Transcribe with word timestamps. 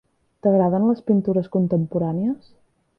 T'agraden 0.47 0.87
les 0.89 1.05
pintures 1.11 1.53
contemporànies? 1.59 2.53